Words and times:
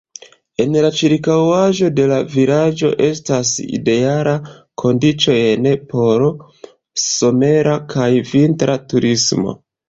En 0.63 0.75
la 0.83 0.89
ĉirkaŭaĵo 0.99 1.89
de 1.99 2.05
la 2.11 2.15
vilaĝo 2.35 2.89
estas 3.07 3.51
idealaj 3.79 4.33
kondiĉojn 4.85 5.69
por 5.93 6.27
somera 7.03 7.77
kaj 7.97 8.09
vintra 8.33 8.81
turismo. 8.95 9.57